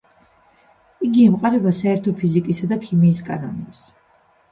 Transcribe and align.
იგი 1.07 1.25
ემყარება 1.31 1.73
საერთო 1.79 2.13
ფიზიკისა 2.21 2.71
და 2.73 2.79
ქიმიის 2.87 3.21
კანონებს. 3.29 3.85